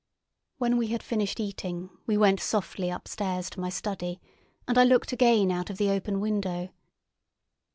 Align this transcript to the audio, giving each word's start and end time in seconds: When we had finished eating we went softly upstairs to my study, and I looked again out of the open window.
When 0.57 0.77
we 0.77 0.87
had 0.87 1.03
finished 1.03 1.39
eating 1.39 1.91
we 2.07 2.17
went 2.17 2.39
softly 2.39 2.89
upstairs 2.89 3.51
to 3.51 3.59
my 3.59 3.69
study, 3.69 4.19
and 4.67 4.75
I 4.75 4.83
looked 4.83 5.11
again 5.13 5.51
out 5.51 5.69
of 5.69 5.77
the 5.77 5.91
open 5.91 6.19
window. 6.19 6.69